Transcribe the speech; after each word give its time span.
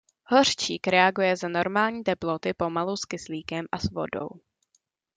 Hořčík 0.25 0.87
reaguje 0.87 1.35
za 1.37 1.47
normální 1.47 2.03
teploty 2.03 2.53
pomalu 2.53 2.97
s 2.97 3.05
kyslíkem 3.05 3.65
a 3.71 3.79
s 3.79 3.91
vodou. 3.91 4.29